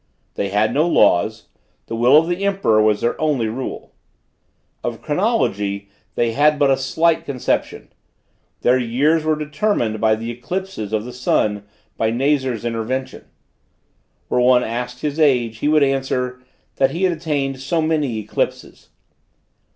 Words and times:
They 0.33 0.49
had 0.49 0.73
no 0.73 0.87
laws; 0.87 1.49
the 1.85 1.95
will 1.95 2.17
of 2.17 2.27
the 2.27 2.43
emperor 2.43 2.81
was 2.81 3.01
their 3.01 3.21
only 3.21 3.47
rule. 3.47 3.93
Of 4.83 4.99
chronology 4.99 5.89
they 6.15 6.31
had 6.31 6.57
but 6.57 6.71
a 6.71 6.75
slight 6.77 7.23
conception; 7.23 7.93
their 8.61 8.79
years 8.79 9.23
were 9.23 9.35
determined 9.35 10.01
by 10.01 10.15
the 10.15 10.31
eclipses 10.31 10.91
of 10.91 11.05
the 11.05 11.13
sun 11.13 11.65
by 11.97 12.09
Nazar's 12.09 12.65
intervention. 12.65 13.25
Were 14.27 14.41
one 14.41 14.63
asked 14.63 15.01
his 15.01 15.19
age, 15.19 15.59
he 15.59 15.67
would 15.67 15.83
answer: 15.83 16.41
that 16.77 16.89
he 16.89 17.03
had 17.03 17.13
attained 17.13 17.59
so 17.61 17.79
many 17.79 18.17
eclipses. 18.17 18.89